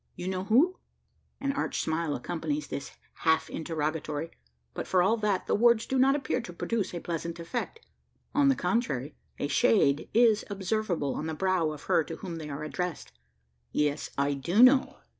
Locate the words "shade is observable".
9.47-11.13